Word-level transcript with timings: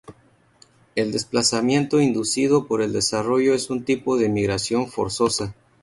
El 0.95 1.11
desplazamiento 1.11 2.01
inducido 2.01 2.65
por 2.65 2.81
el 2.81 2.91
desarrollo 2.91 3.53
es 3.53 3.69
un 3.69 3.83
tipo 3.83 4.17
de 4.17 4.29
migración 4.29 4.87
forzosa. 4.87 5.53